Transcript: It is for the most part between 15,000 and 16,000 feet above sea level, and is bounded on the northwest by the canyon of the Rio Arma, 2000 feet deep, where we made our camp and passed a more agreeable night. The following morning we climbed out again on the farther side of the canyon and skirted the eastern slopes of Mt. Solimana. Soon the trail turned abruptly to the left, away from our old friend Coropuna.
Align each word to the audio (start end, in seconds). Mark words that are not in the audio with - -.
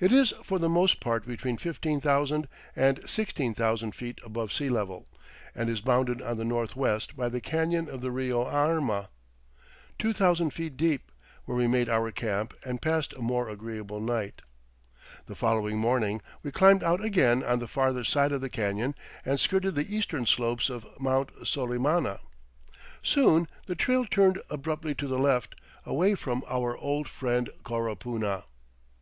It 0.00 0.10
is 0.10 0.32
for 0.42 0.58
the 0.58 0.70
most 0.70 1.00
part 1.00 1.26
between 1.26 1.58
15,000 1.58 2.48
and 2.74 3.06
16,000 3.10 3.94
feet 3.94 4.18
above 4.24 4.54
sea 4.54 4.70
level, 4.70 5.06
and 5.54 5.68
is 5.68 5.82
bounded 5.82 6.22
on 6.22 6.38
the 6.38 6.46
northwest 6.46 7.14
by 7.14 7.28
the 7.28 7.42
canyon 7.42 7.86
of 7.90 8.00
the 8.00 8.10
Rio 8.10 8.42
Arma, 8.42 9.10
2000 9.98 10.48
feet 10.48 10.78
deep, 10.78 11.12
where 11.44 11.58
we 11.58 11.66
made 11.66 11.90
our 11.90 12.10
camp 12.10 12.54
and 12.64 12.80
passed 12.80 13.12
a 13.12 13.18
more 13.20 13.50
agreeable 13.50 14.00
night. 14.00 14.40
The 15.26 15.34
following 15.34 15.76
morning 15.76 16.22
we 16.42 16.50
climbed 16.50 16.82
out 16.82 17.04
again 17.04 17.42
on 17.42 17.58
the 17.58 17.68
farther 17.68 18.02
side 18.02 18.32
of 18.32 18.40
the 18.40 18.48
canyon 18.48 18.94
and 19.26 19.38
skirted 19.38 19.74
the 19.74 19.94
eastern 19.94 20.24
slopes 20.24 20.70
of 20.70 20.86
Mt. 20.98 21.28
Solimana. 21.46 22.18
Soon 23.02 23.46
the 23.66 23.74
trail 23.74 24.06
turned 24.06 24.40
abruptly 24.48 24.94
to 24.94 25.06
the 25.06 25.18
left, 25.18 25.54
away 25.84 26.14
from 26.14 26.42
our 26.48 26.78
old 26.78 27.10
friend 27.10 27.50
Coropuna. 27.62 28.44